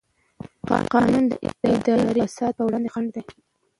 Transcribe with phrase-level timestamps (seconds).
[0.93, 1.33] قانون د
[1.73, 3.23] اداري فساد پر وړاندې خنډ دی.